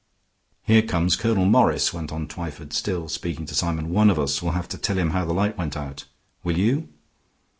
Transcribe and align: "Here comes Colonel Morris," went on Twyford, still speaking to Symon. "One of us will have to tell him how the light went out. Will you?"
"Here 0.63 0.81
comes 0.81 1.15
Colonel 1.15 1.45
Morris," 1.45 1.93
went 1.93 2.11
on 2.11 2.25
Twyford, 2.27 2.73
still 2.73 3.07
speaking 3.07 3.45
to 3.45 3.53
Symon. 3.53 3.89
"One 3.91 4.09
of 4.09 4.17
us 4.17 4.41
will 4.41 4.53
have 4.53 4.67
to 4.69 4.77
tell 4.79 4.97
him 4.97 5.11
how 5.11 5.25
the 5.25 5.31
light 5.33 5.59
went 5.59 5.77
out. 5.77 6.05
Will 6.43 6.57
you?" 6.57 6.89